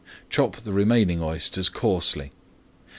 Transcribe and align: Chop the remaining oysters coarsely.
Chop 0.31 0.55
the 0.55 0.73
remaining 0.73 1.21
oysters 1.21 1.69
coarsely. 1.69 2.31